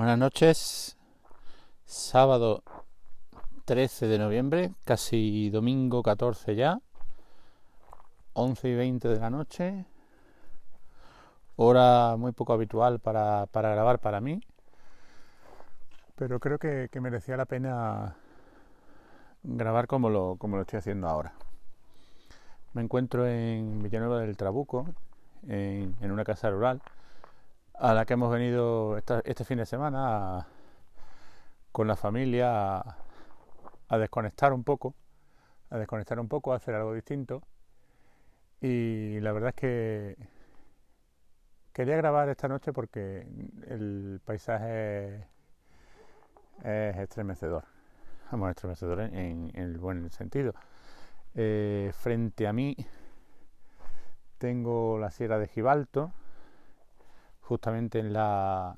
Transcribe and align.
Buenas 0.00 0.16
noches. 0.16 0.96
Sábado 1.84 2.62
13 3.66 4.06
de 4.08 4.18
noviembre, 4.18 4.72
casi 4.86 5.50
domingo 5.50 6.02
14 6.02 6.54
ya. 6.56 6.80
11 8.32 8.68
y 8.70 8.74
20 8.76 9.08
de 9.08 9.20
la 9.20 9.28
noche. 9.28 9.84
Hora 11.56 12.16
muy 12.16 12.32
poco 12.32 12.54
habitual 12.54 12.98
para, 12.98 13.46
grabar 13.52 13.98
para 13.98 14.22
mí. 14.22 14.40
Pero 16.16 16.40
creo 16.40 16.58
que, 16.58 16.88
merecía 16.98 17.36
la 17.36 17.44
pena 17.44 18.16
grabar 19.42 19.86
como 19.86 20.08
lo, 20.08 20.36
como 20.36 20.56
lo 20.56 20.62
estoy 20.62 20.78
haciendo 20.78 21.08
ahora. 21.08 21.34
Me 22.72 22.80
encuentro 22.80 23.26
en 23.26 23.82
Villanueva 23.82 24.20
del 24.20 24.38
Trabuco, 24.38 24.86
en, 25.46 25.94
en 26.00 26.10
una 26.10 26.24
casa 26.24 26.48
rural 26.48 26.80
a 27.80 27.94
la 27.94 28.04
que 28.04 28.12
hemos 28.12 28.30
venido 28.30 28.98
este 28.98 29.44
fin 29.44 29.56
de 29.56 29.64
semana 29.64 30.46
con 31.72 31.88
la 31.88 31.96
familia 31.96 32.84
a, 33.88 33.98
desconectar 33.98 34.52
un 34.52 34.64
poco, 34.64 34.94
a 35.70 35.78
desconectar 35.78 36.20
un 36.20 36.28
poco, 36.28 36.52
a 36.52 36.56
hacer 36.56 36.74
algo 36.74 36.92
distinto. 36.92 37.42
Y 38.60 39.18
la 39.20 39.32
verdad 39.32 39.48
es 39.48 39.54
que 39.54 40.16
quería 41.72 41.96
grabar 41.96 42.28
esta 42.28 42.48
noche 42.48 42.74
porque 42.74 43.26
el 43.66 44.20
paisaje 44.26 45.26
es 46.62 46.96
estremecedor. 46.98 47.64
Vamos, 48.30 48.50
estremecedor 48.50 49.00
en, 49.00 49.52
el 49.54 49.78
buen 49.78 50.10
sentido. 50.10 50.52
Eh, 51.34 51.92
frente 51.94 52.46
a 52.46 52.52
mí 52.52 52.76
tengo 54.36 54.98
la 54.98 55.10
Sierra 55.10 55.38
de 55.38 55.48
Gibalto, 55.48 56.12
justamente 57.50 57.98
en 57.98 58.12
la 58.12 58.76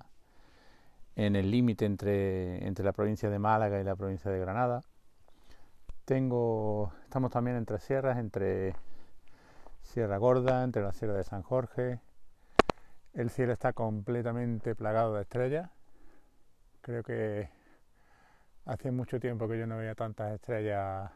en 1.15 1.37
el 1.37 1.51
límite 1.51 1.85
entre, 1.85 2.67
entre 2.67 2.83
la 2.83 2.93
provincia 2.93 3.29
de 3.29 3.39
Málaga 3.39 3.79
y 3.79 3.85
la 3.85 3.95
provincia 3.95 4.31
de 4.31 4.39
Granada. 4.39 4.81
Tengo, 6.07 6.91
estamos 7.05 7.31
también 7.31 7.59
entre 7.59 7.79
sierras, 7.81 8.17
entre 8.17 8.75
Sierra 9.83 10.17
Gorda, 10.17 10.65
entre 10.65 10.81
la 10.81 10.95
Sierra 10.95 11.13
de 11.13 11.23
San 11.23 11.43
Jorge. 11.43 12.01
El 13.13 13.29
cielo 13.29 13.53
está 13.53 13.75
completamente 13.75 14.75
plagado 14.75 15.17
de 15.17 15.21
estrellas. 15.21 15.69
Creo 16.81 17.03
que 17.03 17.51
hace 18.65 18.91
mucho 18.91 19.21
tiempo 19.21 19.49
que 19.49 19.59
yo 19.59 19.67
no 19.67 19.77
veía 19.77 19.95
tantas 19.95 20.33
estrellas 20.33 21.11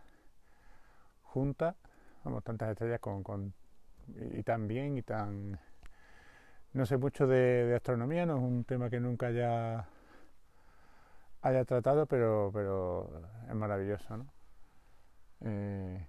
juntas, 1.22 1.74
vamos, 2.22 2.44
tantas 2.44 2.72
estrellas 2.72 3.00
con, 3.00 3.22
con 3.22 3.54
y 4.14 4.42
tan 4.42 4.68
bien 4.68 4.98
y 4.98 5.02
tan 5.02 5.58
no 6.72 6.86
sé 6.86 6.96
mucho 6.96 7.26
de, 7.26 7.74
astronomía, 7.74 8.26
no 8.26 8.36
es 8.36 8.42
un 8.42 8.64
tema 8.64 8.90
que 8.90 9.00
nunca 9.00 9.28
haya, 9.28 9.86
haya 11.42 11.64
tratado, 11.64 12.06
pero, 12.06 12.50
pero 12.52 13.10
es 13.48 13.54
maravilloso. 13.54 14.16
¿no? 14.16 14.26
Eh, 15.42 16.06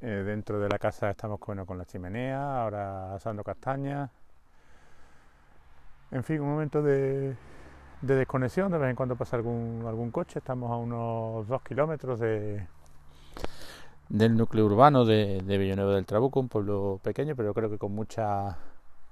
eh, 0.00 0.22
dentro 0.24 0.60
de 0.60 0.68
la 0.68 0.78
casa 0.78 1.10
estamos 1.10 1.38
con 1.40 1.78
la 1.78 1.84
chimenea, 1.84 2.62
ahora 2.62 3.14
asando 3.14 3.42
castañas. 3.42 4.10
En 6.10 6.22
fin, 6.22 6.40
un 6.40 6.50
momento 6.50 6.82
de, 6.82 7.36
desconexión, 8.00 8.70
de 8.70 8.78
vez 8.78 8.90
en 8.90 8.96
cuando 8.96 9.16
pasa 9.16 9.36
algún, 9.36 9.84
algún 9.86 10.10
coche, 10.10 10.38
estamos 10.38 10.70
a 10.70 10.76
unos 10.76 11.48
dos 11.48 11.62
kilómetros 11.62 12.20
de, 12.20 12.66
del 14.08 14.36
núcleo 14.36 14.66
urbano 14.66 15.04
de, 15.04 15.40
de 15.42 15.58
Villanueva 15.58 15.94
del 15.94 16.06
Trabuco, 16.06 16.38
un 16.38 16.48
pueblo 16.48 17.00
pequeño, 17.02 17.34
pero 17.34 17.52
creo 17.54 17.68
que 17.68 17.78
con 17.78 17.92
mucha 17.92 18.56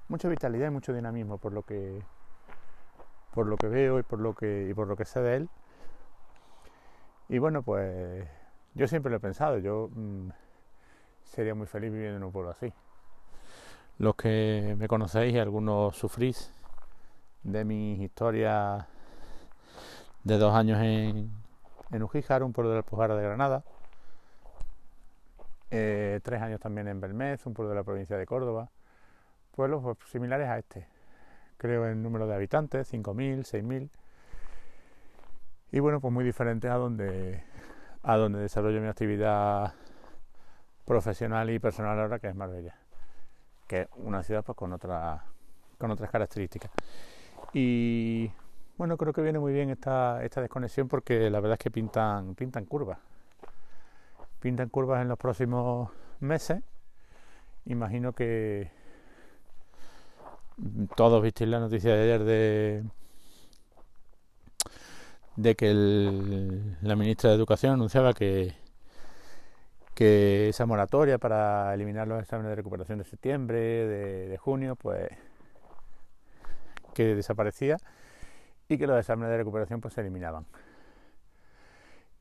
mucha 0.07 0.29
vitalidad 0.29 0.67
y 0.67 0.71
mucho 0.71 0.93
dinamismo 0.93 1.37
por 1.37 1.53
lo 1.53 1.63
que 1.63 2.01
por 3.33 3.47
lo 3.47 3.57
que 3.57 3.67
veo 3.67 3.99
y 3.99 4.03
por 4.03 4.19
lo 4.19 4.33
que 4.33 4.67
y 4.69 4.73
por 4.73 4.87
lo 4.87 4.95
que 4.95 5.05
sé 5.05 5.21
de 5.21 5.35
él. 5.37 5.49
Y 7.29 7.39
bueno 7.39 7.63
pues 7.63 8.27
yo 8.73 8.87
siempre 8.87 9.09
lo 9.09 9.17
he 9.17 9.19
pensado 9.19 9.57
yo 9.57 9.89
mm, 9.93 10.29
sería 11.23 11.55
muy 11.55 11.67
feliz 11.67 11.91
viviendo 11.91 12.17
en 12.17 12.23
un 12.23 12.31
pueblo 12.31 12.51
así. 12.51 12.71
Los 13.97 14.15
que 14.15 14.75
me 14.77 14.87
conocéis 14.87 15.33
y 15.33 15.39
algunos 15.39 15.95
sufrís 15.95 16.51
de 17.43 17.63
mis 17.63 17.99
historias 17.99 18.85
de 20.23 20.37
dos 20.37 20.53
años 20.53 20.79
en, 20.81 21.31
en 21.91 22.03
Ujíjar, 22.03 22.43
un 22.43 22.51
pueblo 22.51 22.71
de 22.71 22.75
la 22.75 22.79
Alpujarra 22.79 23.15
de 23.15 23.23
Granada, 23.23 23.63
eh, 25.71 26.19
tres 26.23 26.41
años 26.41 26.59
también 26.59 26.87
en 26.87 26.99
Belmez, 26.99 27.45
un 27.45 27.53
pueblo 27.53 27.69
de 27.69 27.75
la 27.75 27.83
provincia 27.83 28.17
de 28.17 28.25
Córdoba, 28.25 28.69
pueblos 29.55 29.81
pues, 29.83 29.97
similares 30.11 30.47
a 30.47 30.59
este. 30.59 30.87
Creo 31.57 31.87
en 31.87 32.03
número 32.03 32.27
de 32.27 32.35
habitantes, 32.35 32.93
5.000, 32.93 33.39
6.000. 33.39 33.89
Y 35.71 35.79
bueno, 35.79 35.99
pues 35.99 36.13
muy 36.13 36.23
diferentes 36.23 36.69
a 36.69 36.75
donde, 36.75 37.43
a 38.03 38.17
donde 38.17 38.39
desarrollo 38.39 38.81
mi 38.81 38.87
actividad 38.87 39.73
profesional 40.85 41.49
y 41.49 41.59
personal 41.59 41.99
ahora, 41.99 42.19
que 42.19 42.27
es 42.27 42.35
Marbella. 42.35 42.75
Que 43.67 43.81
es 43.81 43.87
una 43.95 44.21
ciudad 44.23 44.43
pues, 44.43 44.57
con, 44.57 44.73
otra, 44.73 45.23
con 45.77 45.89
otras 45.89 46.11
características. 46.11 46.71
Y 47.53 48.31
bueno, 48.77 48.97
creo 48.97 49.13
que 49.13 49.21
viene 49.21 49.39
muy 49.39 49.53
bien 49.53 49.69
esta, 49.69 50.23
esta 50.23 50.41
desconexión 50.41 50.87
porque 50.87 51.29
la 51.29 51.39
verdad 51.39 51.53
es 51.53 51.63
que 51.63 51.71
pintan, 51.71 52.35
pintan 52.35 52.65
curvas. 52.65 52.99
Pintan 54.41 54.69
curvas 54.69 55.01
en 55.01 55.07
los 55.07 55.17
próximos 55.17 55.89
meses. 56.19 56.61
Imagino 57.65 58.13
que, 58.13 58.69
todos 60.95 61.21
visteis 61.21 61.49
la 61.49 61.59
noticia 61.59 61.93
de 61.93 62.01
ayer 62.03 62.23
de, 62.23 62.83
de 65.35 65.55
que 65.55 65.73
la 66.81 66.95
ministra 66.95 67.29
de 67.29 67.35
Educación 67.35 67.73
anunciaba 67.73 68.13
que, 68.13 68.55
que 69.93 70.49
esa 70.49 70.65
moratoria 70.65 71.17
para 71.17 71.73
eliminar 71.73 72.07
los 72.07 72.21
exámenes 72.21 72.51
de 72.51 72.55
recuperación 72.55 72.99
de 72.99 73.05
septiembre, 73.05 73.59
de, 73.59 74.37
junio, 74.37 74.75
pues 74.75 75.09
que 76.93 77.15
desaparecía 77.15 77.77
y 78.69 78.77
que 78.77 78.87
los 78.87 78.97
exámenes 78.97 79.31
de 79.31 79.37
recuperación 79.37 79.81
pues 79.81 79.93
se 79.93 80.01
eliminaban. 80.01 80.45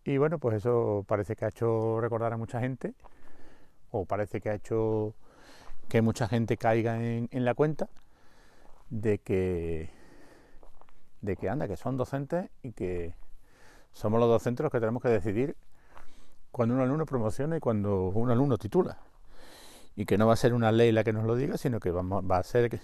Y 0.05 0.19
bueno, 0.19 0.39
pues 0.39 0.57
eso 0.57 1.05
parece 1.07 1.37
que 1.37 1.45
ha 1.45 1.49
hecho 1.49 2.01
recordar 2.01 2.33
a 2.33 2.37
mucha 2.37 2.61
gente, 2.61 2.95
o 3.91 4.05
parece 4.05 4.41
que 4.41 4.51
ha 4.51 4.55
hecho 4.55 5.15
que 5.89 6.03
mucha 6.03 6.29
gente 6.29 6.57
caiga 6.57 7.01
en 7.01 7.45
la 7.45 7.55
cuenta 7.55 7.89
de 8.95 9.19
que 9.19 9.91
de 11.21 11.37
que 11.37 11.49
anda, 11.49 11.67
que 11.67 11.77
son 11.77 11.97
docentes 11.97 12.51
y 12.63 12.73
que 12.73 13.15
somos 13.93 14.21
los 14.21 14.29
docentes 14.29 14.63
los 14.63 14.71
que 14.71 14.79
tenemos 14.79 15.03
que 15.03 15.09
decidir 15.09 15.57
cuando 16.53 16.75
un 16.75 16.81
alumno 16.81 17.07
promociona 17.07 17.57
y 17.57 17.61
cuando 17.61 18.09
un 18.09 18.31
alumno 18.31 18.57
titula. 18.59 18.99
Y 19.97 20.05
que 20.05 20.19
no 20.19 20.27
va 20.27 20.35
a 20.35 20.37
ser 20.37 20.55
una 20.55 20.71
ley 20.71 20.93
la 20.93 21.03
que 21.03 21.13
nos 21.13 21.25
lo 21.25 21.35
diga, 21.35 21.57
sino 21.57 21.81
que 21.81 21.91
va 21.91 22.37
a 22.37 22.43
ser 22.43 22.79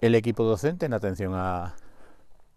el 0.00 0.14
equipo 0.14 0.44
docente 0.44 0.86
en 0.86 0.92
atención 0.92 1.32
a, 1.34 1.74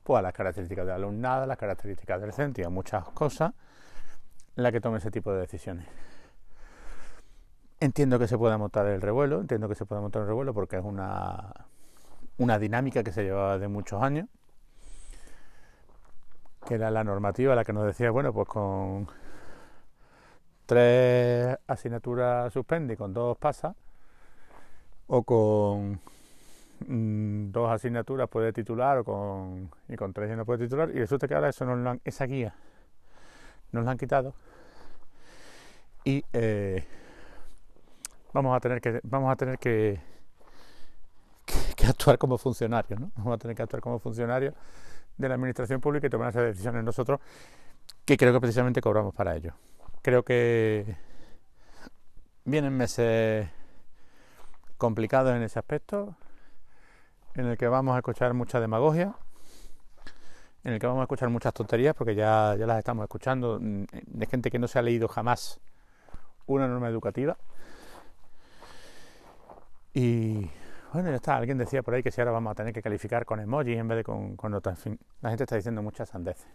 pues, 0.03 0.21
las 0.21 0.33
características 0.33 0.85
de 0.85 0.93
alumnado, 0.93 1.45
las 1.45 1.57
características 1.57 2.21
del 2.21 2.33
centro 2.33 2.63
y 2.63 2.65
a 2.65 2.69
muchas 2.69 3.05
cosas, 3.09 3.53
la 4.55 4.71
que 4.71 4.81
tome 4.81 4.97
ese 4.97 5.09
tipo 5.09 5.31
de 5.31 5.39
decisiones. 5.39 5.87
Entiendo 7.79 8.19
que 8.19 8.27
se 8.27 8.37
pueda 8.37 8.57
montar 8.57 8.85
el 8.87 9.01
revuelo, 9.01 9.39
entiendo 9.39 9.69
que 9.69 9.75
se 9.75 9.85
pueda 9.85 10.01
montar 10.01 10.23
el 10.23 10.27
revuelo 10.27 10.53
porque 10.53 10.77
es 10.77 10.83
una 10.83 11.53
una 12.37 12.59
dinámica 12.59 13.03
que 13.03 13.11
se 13.11 13.23
llevaba 13.23 13.57
de 13.57 13.67
muchos 13.67 14.01
años, 14.01 14.27
que 16.67 16.75
era 16.75 16.91
la 16.91 17.03
normativa 17.03 17.55
la 17.55 17.63
que 17.63 17.73
nos 17.73 17.85
decía, 17.85 18.11
bueno, 18.11 18.33
pues 18.33 18.47
con 18.47 19.07
tres 20.65 21.57
asignaturas 21.67 22.51
suspende 22.53 22.93
y 22.93 22.97
con 22.97 23.13
dos 23.13 23.37
pasa, 23.37 23.75
o 25.07 25.23
con 25.23 25.99
mm, 26.87 27.51
dos 27.51 27.71
asignaturas 27.71 28.29
puede 28.29 28.51
titular 28.53 28.99
o 28.99 29.03
con, 29.03 29.71
y 29.87 29.95
con 29.95 30.13
tres 30.13 30.29
ya 30.29 30.35
no 30.35 30.45
puede 30.45 30.65
titular, 30.65 30.89
y 30.89 30.99
resulta 30.99 31.27
que 31.27 31.35
ahora 31.35 31.49
eso 31.49 31.65
nos 31.65 31.85
han, 31.87 32.01
esa 32.03 32.25
guía 32.25 32.53
nos 33.71 33.85
la 33.85 33.91
han 33.91 33.97
quitado 33.97 34.33
y 36.03 36.23
eh, 36.33 36.85
vamos 38.33 38.55
a 38.55 38.59
tener 38.59 38.79
que 38.79 38.99
vamos 39.03 39.31
a 39.31 39.35
tener 39.35 39.57
que 39.59 39.99
actuar 41.89 42.17
como 42.17 42.37
funcionarios, 42.37 42.99
¿no? 42.99 43.11
Vamos 43.15 43.35
a 43.35 43.37
tener 43.37 43.55
que 43.55 43.63
actuar 43.63 43.81
como 43.81 43.99
funcionarios 43.99 44.53
de 45.17 45.27
la 45.27 45.35
administración 45.35 45.81
pública 45.81 46.07
y 46.07 46.09
tomar 46.09 46.29
esas 46.29 46.43
decisiones 46.43 46.83
nosotros, 46.83 47.19
que 48.05 48.17
creo 48.17 48.33
que 48.33 48.39
precisamente 48.39 48.81
cobramos 48.81 49.13
para 49.13 49.35
ello. 49.35 49.53
Creo 50.01 50.23
que 50.23 50.95
vienen 52.45 52.75
meses 52.77 53.49
complicados 54.77 55.35
en 55.35 55.41
ese 55.41 55.59
aspecto, 55.59 56.15
en 57.33 57.45
el 57.45 57.57
que 57.57 57.67
vamos 57.67 57.95
a 57.95 57.99
escuchar 57.99 58.33
mucha 58.33 58.59
demagogia, 58.59 59.15
en 60.63 60.73
el 60.73 60.79
que 60.79 60.87
vamos 60.87 61.01
a 61.01 61.03
escuchar 61.03 61.29
muchas 61.29 61.53
tonterías, 61.53 61.95
porque 61.95 62.15
ya, 62.15 62.55
ya 62.57 62.65
las 62.65 62.77
estamos 62.77 63.03
escuchando, 63.03 63.59
mm, 63.59 63.83
de 64.05 64.25
gente 64.25 64.51
que 64.51 64.59
no 64.59 64.67
se 64.67 64.79
ha 64.79 64.81
leído 64.81 65.07
jamás 65.07 65.59
una 66.45 66.67
norma 66.67 66.89
educativa. 66.89 67.37
Y 69.93 70.49
bueno, 70.93 71.09
ya 71.09 71.15
está. 71.15 71.37
Alguien 71.37 71.57
decía 71.57 71.83
por 71.83 71.93
ahí 71.93 72.03
que 72.03 72.11
si 72.11 72.21
ahora 72.21 72.31
vamos 72.31 72.51
a 72.51 72.55
tener 72.55 72.73
que 72.73 72.81
calificar 72.81 73.25
con 73.25 73.39
emojis 73.39 73.77
en 73.77 73.87
vez 73.87 73.97
de 73.97 74.03
con, 74.03 74.35
con 74.35 74.51
notas. 74.51 74.77
En 74.79 74.83
fin, 74.97 74.99
la 75.21 75.29
gente 75.29 75.43
está 75.43 75.55
diciendo 75.55 75.81
muchas 75.81 76.09
sandeces. 76.09 76.47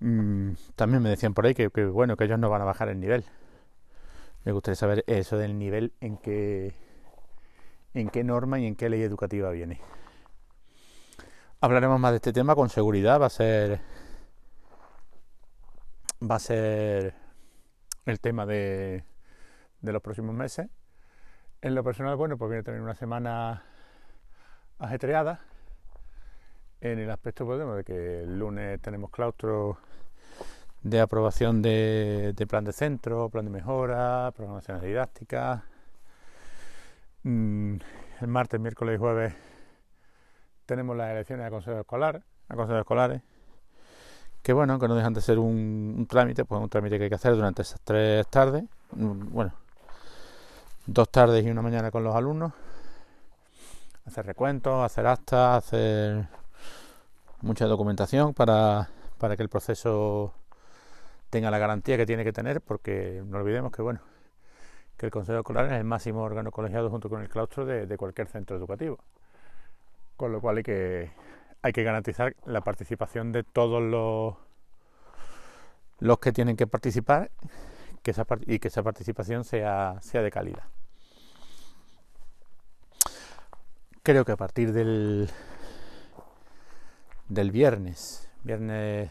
Mm, 0.00 0.52
también 0.76 1.02
me 1.02 1.10
decían 1.10 1.34
por 1.34 1.46
ahí 1.46 1.54
que, 1.54 1.68
bueno, 1.68 2.16
que 2.16 2.24
ellos 2.24 2.38
no 2.38 2.48
van 2.48 2.62
a 2.62 2.64
bajar 2.64 2.88
el 2.88 2.98
nivel. 3.00 3.24
Me 4.44 4.52
gustaría 4.52 4.76
saber 4.76 5.04
eso 5.06 5.36
del 5.36 5.58
nivel 5.58 5.92
en 6.00 6.16
qué, 6.16 6.74
en 7.92 8.08
qué 8.08 8.24
norma 8.24 8.58
y 8.58 8.66
en 8.66 8.76
qué 8.76 8.88
ley 8.88 9.02
educativa 9.02 9.50
viene. 9.50 9.80
Hablaremos 11.60 12.00
más 12.00 12.12
de 12.12 12.16
este 12.16 12.32
tema 12.32 12.54
con 12.54 12.70
seguridad. 12.70 13.20
Va 13.20 13.26
a 13.26 13.30
ser. 13.30 13.80
Va 16.22 16.36
a 16.36 16.38
ser 16.38 17.14
el 18.06 18.20
tema 18.20 18.46
de, 18.46 19.04
de 19.82 19.92
los 19.92 20.02
próximos 20.02 20.34
meses. 20.34 20.68
En 21.62 21.74
lo 21.74 21.84
personal, 21.84 22.16
bueno, 22.16 22.38
pues 22.38 22.50
viene 22.50 22.62
tener 22.62 22.80
una 22.80 22.94
semana 22.94 23.62
ajetreada. 24.78 25.40
En 26.80 26.98
el 26.98 27.10
aspecto, 27.10 27.44
podemos 27.44 27.76
de 27.76 27.84
que 27.84 28.22
el 28.22 28.38
lunes 28.38 28.80
tenemos 28.80 29.10
claustro 29.10 29.76
de 30.82 31.00
aprobación 31.02 31.60
de, 31.60 32.34
plan 32.48 32.64
de 32.64 32.72
centro, 32.72 33.28
plan 33.28 33.44
de 33.44 33.50
mejora, 33.50 34.32
programaciones 34.34 34.82
didácticas. 34.82 35.62
Mm, 37.24 37.76
el 38.22 38.26
martes, 38.26 38.58
miércoles 38.58 38.94
y 38.94 38.98
jueves 38.98 39.34
tenemos 40.64 40.96
las 40.96 41.10
elecciones 41.10 41.46
a 41.46 41.50
consejos 41.50 41.80
escolar, 41.80 42.22
a 42.48 42.54
consejos 42.54 42.80
escolares, 42.80 43.20
que 44.42 44.54
bueno, 44.54 44.78
que 44.78 44.88
no 44.88 44.94
dejan 44.94 45.12
de 45.12 45.20
ser 45.20 45.38
un, 45.38 45.94
un 45.98 46.06
trámite, 46.06 46.46
pues 46.46 46.62
un 46.62 46.70
trámite 46.70 46.96
que 46.96 47.04
hay 47.04 47.10
que 47.10 47.16
hacer 47.16 47.34
durante 47.34 47.60
esas 47.62 47.80
tres 47.82 48.26
tardes, 48.28 48.64
mm, 48.92 49.30
bueno, 49.30 49.52
dos 50.92 51.08
tardes 51.08 51.46
y 51.46 51.50
una 51.50 51.62
mañana 51.62 51.92
con 51.92 52.02
los 52.02 52.16
alumnos, 52.16 52.52
hacer 54.06 54.26
recuentos, 54.26 54.84
hacer 54.84 55.06
actas, 55.06 55.64
hacer 55.64 56.26
mucha 57.42 57.66
documentación 57.66 58.34
para, 58.34 58.88
para 59.16 59.36
que 59.36 59.44
el 59.44 59.48
proceso 59.48 60.34
tenga 61.30 61.48
la 61.52 61.58
garantía 61.58 61.96
que 61.96 62.06
tiene 62.06 62.24
que 62.24 62.32
tener, 62.32 62.60
porque 62.60 63.22
no 63.24 63.38
olvidemos 63.38 63.70
que 63.70 63.82
bueno, 63.82 64.00
que 64.96 65.06
el 65.06 65.12
Consejo 65.12 65.38
Escolar 65.38 65.66
es 65.66 65.74
el 65.74 65.84
máximo 65.84 66.22
órgano 66.22 66.50
colegiado 66.50 66.90
junto 66.90 67.08
con 67.08 67.22
el 67.22 67.28
claustro 67.28 67.64
de, 67.64 67.96
cualquier 67.96 68.26
centro 68.26 68.56
educativo. 68.56 68.98
Con 70.16 70.32
lo 70.32 70.40
cual 70.40 70.56
hay 70.56 70.64
que, 70.64 71.12
hay 71.62 71.72
que 71.72 71.84
garantizar 71.84 72.34
la 72.46 72.62
participación 72.62 73.30
de 73.30 73.44
todos 73.44 73.80
los, 73.80 74.34
los 76.00 76.18
que 76.18 76.32
tienen 76.32 76.56
que 76.56 76.66
participar 76.66 77.30
y 78.46 78.58
que 78.58 78.68
esa 78.68 78.82
participación 78.82 79.44
sea, 79.44 79.98
sea 80.00 80.22
de 80.22 80.32
calidad. 80.32 80.64
Creo 84.02 84.24
que 84.24 84.32
a 84.32 84.36
partir 84.36 84.72
del, 84.72 85.28
del 87.28 87.50
viernes, 87.50 88.30
viernes 88.42 89.10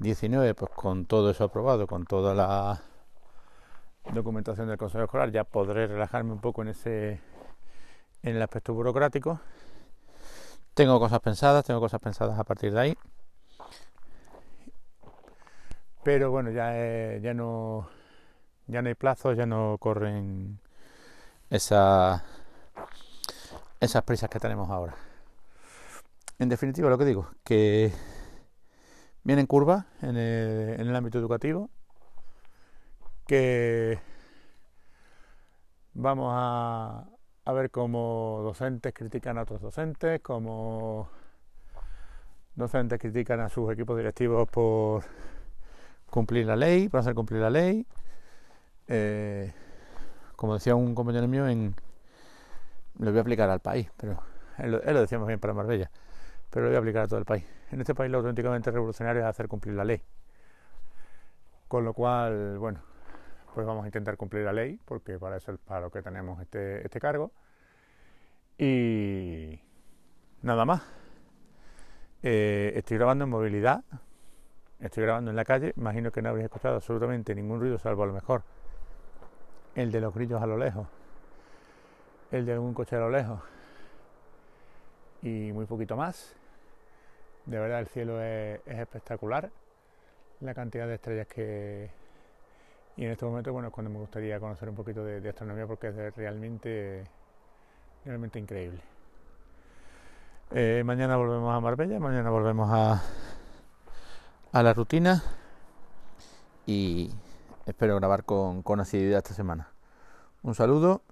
19, 0.00 0.54
pues 0.54 0.70
con 0.72 1.06
todo 1.06 1.30
eso 1.30 1.44
aprobado, 1.44 1.86
con 1.86 2.04
toda 2.04 2.34
la 2.34 2.82
documentación 4.12 4.68
del 4.68 4.78
Consejo 4.78 5.04
Escolar, 5.04 5.30
ya 5.30 5.44
podré 5.44 5.86
relajarme 5.86 6.32
un 6.32 6.40
poco 6.40 6.62
en 6.62 6.68
ese 6.68 7.20
en 8.22 8.36
el 8.36 8.42
aspecto 8.42 8.74
burocrático. 8.74 9.40
Tengo 10.74 10.98
cosas 10.98 11.20
pensadas, 11.20 11.64
tengo 11.64 11.80
cosas 11.80 12.00
pensadas 12.00 12.38
a 12.38 12.44
partir 12.44 12.72
de 12.72 12.80
ahí. 12.80 12.98
Pero 16.02 16.30
bueno, 16.30 16.50
ya, 16.50 16.72
ya 17.18 17.34
no 17.34 17.88
ya 18.66 18.82
no 18.82 18.88
hay 18.88 18.94
plazos, 18.94 19.36
ya 19.36 19.46
no 19.46 19.76
corren 19.78 20.60
esas 21.50 22.22
esas 23.80 24.02
prisas 24.02 24.30
que 24.30 24.40
tenemos 24.40 24.70
ahora. 24.70 24.94
En 26.38 26.48
definitiva, 26.48 26.88
lo 26.88 26.98
que 26.98 27.04
digo, 27.04 27.28
que 27.44 27.92
viene 29.24 29.40
en 29.40 29.46
curva 29.46 29.86
en 30.02 30.16
el, 30.16 30.94
ámbito 30.94 31.18
educativo, 31.18 31.70
que 33.26 33.98
vamos 35.94 36.32
a, 36.34 37.06
a 37.44 37.52
ver 37.52 37.70
cómo 37.70 38.40
docentes 38.42 38.94
critican 38.94 39.38
a 39.38 39.42
otros 39.42 39.60
docentes, 39.60 40.20
cómo 40.20 41.08
docentes 42.54 42.98
critican 42.98 43.40
a 43.40 43.48
sus 43.48 43.72
equipos 43.72 43.96
directivos 43.96 44.48
por 44.48 45.04
cumplir 46.10 46.46
la 46.46 46.56
ley, 46.56 46.88
por 46.88 47.00
hacer 47.00 47.14
cumplir 47.14 47.40
la 47.40 47.50
ley. 47.50 47.86
Eh, 48.88 49.52
como 50.36 50.54
decía 50.54 50.74
un 50.74 50.94
compañero 50.94 51.28
mío, 51.28 51.46
en, 51.48 51.74
lo 52.98 53.10
voy 53.10 53.18
a 53.18 53.22
aplicar 53.22 53.50
al 53.50 53.60
país, 53.60 53.90
pero 53.96 54.22
él, 54.58 54.72
lo 54.72 55.00
decía 55.00 55.18
más 55.18 55.28
bien 55.28 55.40
para 55.40 55.54
Marbella 55.54 55.90
pero 56.50 56.64
lo 56.64 56.70
voy 56.70 56.76
a 56.76 56.78
aplicar 56.78 57.04
a 57.04 57.08
todo 57.08 57.18
el 57.18 57.24
país. 57.24 57.44
En 57.70 57.80
este 57.80 57.94
país 57.94 58.10
lo 58.10 58.18
auténticamente 58.18 58.70
revolucionario 58.70 59.22
es 59.22 59.28
hacer 59.28 59.48
cumplir 59.48 59.74
la 59.74 59.84
ley. 59.84 60.02
Con 61.68 61.84
lo 61.84 61.92
cual, 61.92 62.58
bueno, 62.58 62.80
pues 63.54 63.66
vamos 63.66 63.84
a 63.84 63.88
intentar 63.88 64.16
cumplir 64.16 64.44
la 64.44 64.52
ley, 64.52 64.80
porque 64.86 65.18
para 65.18 65.36
eso 65.36 65.52
es 65.52 65.58
para 65.58 65.82
lo 65.82 65.90
que 65.90 66.00
tenemos 66.00 66.40
este, 66.40 66.84
este 66.84 67.00
cargo. 67.00 67.32
Y 68.56 69.60
nada 70.42 70.64
más. 70.64 70.82
Eh, 72.22 72.72
estoy 72.74 72.96
grabando 72.96 73.24
en 73.24 73.30
movilidad, 73.30 73.84
estoy 74.80 75.04
grabando 75.04 75.30
en 75.30 75.36
la 75.36 75.44
calle, 75.44 75.72
imagino 75.76 76.10
que 76.10 76.20
no 76.20 76.30
habréis 76.30 76.46
escuchado 76.46 76.74
absolutamente 76.74 77.32
ningún 77.32 77.60
ruido, 77.60 77.78
salvo 77.78 78.02
a 78.02 78.06
lo 78.06 78.12
mejor 78.12 78.42
el 79.76 79.92
de 79.92 80.00
los 80.00 80.12
grillos 80.12 80.42
a 80.42 80.46
lo 80.46 80.56
lejos, 80.56 80.88
el 82.30 82.46
de 82.46 82.52
algún 82.52 82.74
coche 82.74 82.96
a 82.96 83.00
lo 83.00 83.10
lejos 83.10 83.40
y 85.22 85.52
muy 85.52 85.66
poquito 85.66 85.96
más. 85.96 86.34
De 87.46 87.58
verdad 87.58 87.80
el 87.80 87.88
cielo 87.88 88.20
es, 88.20 88.60
espectacular, 88.66 89.50
la 90.40 90.54
cantidad 90.54 90.86
de 90.86 90.94
estrellas 90.94 91.26
que... 91.26 91.90
Y 92.96 93.04
en 93.04 93.12
este 93.12 93.24
momento, 93.24 93.52
bueno, 93.52 93.68
es 93.68 93.74
cuando 93.74 93.90
me 93.90 93.98
gustaría 94.00 94.40
conocer 94.40 94.68
un 94.68 94.74
poquito 94.74 95.04
de, 95.04 95.26
astronomía 95.28 95.66
porque 95.66 95.88
es 95.88 96.16
realmente, 96.16 97.04
realmente 98.04 98.38
increíble. 98.40 98.80
Eh, 100.50 100.82
mañana 100.84 101.16
volvemos 101.16 101.54
a 101.54 101.60
Marbella, 101.60 102.00
mañana 102.00 102.30
volvemos 102.30 102.68
a, 102.72 103.02
a 104.52 104.62
la 104.62 104.74
rutina 104.74 105.22
y 106.66 107.14
espero 107.66 107.96
grabar 107.96 108.24
con, 108.24 108.62
con 108.62 108.80
asiduidad 108.80 109.18
esta 109.18 109.34
semana. 109.34 109.68
Un 110.42 110.56
saludo, 110.56 111.02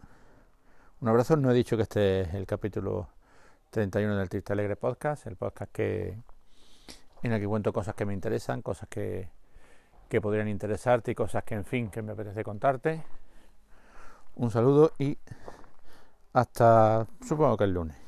un 1.01 1.09
abrazo. 1.09 1.37
No 1.37 1.51
he 1.51 1.55
dicho 1.55 1.77
que 1.77 1.83
este 1.83 2.23
es 2.23 2.35
el 2.35 2.47
capítulo 2.47 3.09
31 3.71 4.17
del 4.17 4.29
Triste 4.29 4.53
Alegre 4.53 4.77
Podcast, 4.77 5.27
el 5.27 5.37
podcast 5.37 5.73
que 5.73 6.19
en 7.23 7.33
el 7.33 7.41
que 7.41 7.47
cuento 7.47 7.73
cosas 7.73 7.95
que 7.95 8.05
me 8.05 8.15
interesan, 8.15 8.63
cosas 8.63 8.89
que, 8.89 9.29
que 10.09 10.21
podrían 10.21 10.49
interesarte 10.49 11.13
y 11.13 11.15
cosas 11.15 11.45
que, 11.45 11.55
en 11.55 11.65
fin, 11.65 11.91
que 11.91 12.03
me 12.03 12.13
apetece 12.13 12.45
contarte. 12.45 13.05
Un 14.37 14.51
saludo 14.51 14.93
y 14.99 15.19
hasta 16.33 17.07
supongo 17.27 17.57
que 17.57 17.65
el 17.65 17.73
lunes. 17.73 18.06